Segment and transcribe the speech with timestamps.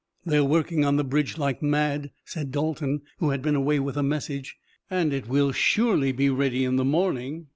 [0.25, 4.01] "They're working on the bridge like mad," said Dalton, who had been away with a
[4.01, 4.57] message,
[4.89, 7.49] "and it will surely be ready in the morning.